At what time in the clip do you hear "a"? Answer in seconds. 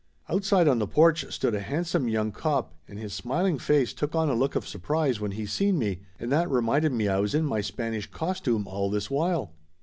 1.53-1.59, 4.31-4.33